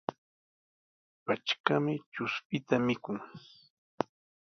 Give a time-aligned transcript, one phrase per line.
[1.25, 3.17] Patrkami chuspita mikun.